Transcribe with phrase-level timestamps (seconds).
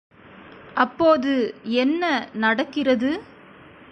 [0.75, 1.33] அப்போது
[1.63, 2.03] என்ன
[2.33, 3.11] நடக்கிறது?